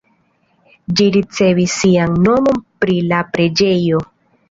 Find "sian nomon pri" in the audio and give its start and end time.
1.83-3.01